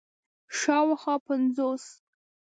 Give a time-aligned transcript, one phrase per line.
[0.59, 1.85] شاوخوا پنځوس